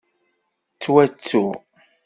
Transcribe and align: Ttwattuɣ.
Ttwattuɣ. 0.73 1.53